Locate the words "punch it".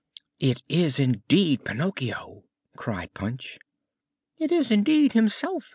3.13-4.51